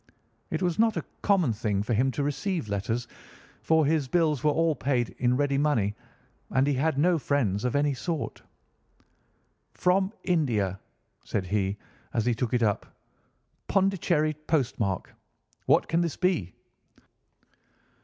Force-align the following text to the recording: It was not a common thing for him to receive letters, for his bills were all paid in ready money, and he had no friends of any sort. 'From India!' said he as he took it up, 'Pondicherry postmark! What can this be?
It 0.49 0.63
was 0.63 0.79
not 0.79 0.97
a 0.97 1.05
common 1.21 1.53
thing 1.53 1.83
for 1.83 1.93
him 1.93 2.09
to 2.13 2.23
receive 2.23 2.67
letters, 2.69 3.07
for 3.61 3.85
his 3.85 4.07
bills 4.07 4.43
were 4.43 4.49
all 4.49 4.73
paid 4.75 5.09
in 5.19 5.37
ready 5.37 5.59
money, 5.59 5.93
and 6.49 6.65
he 6.65 6.73
had 6.73 6.97
no 6.97 7.19
friends 7.19 7.63
of 7.65 7.75
any 7.75 7.93
sort. 7.93 8.41
'From 9.75 10.11
India!' 10.23 10.79
said 11.23 11.45
he 11.45 11.77
as 12.15 12.25
he 12.25 12.33
took 12.33 12.51
it 12.55 12.63
up, 12.63 12.87
'Pondicherry 13.67 14.33
postmark! 14.47 15.13
What 15.67 15.87
can 15.87 16.01
this 16.01 16.15
be? 16.17 16.55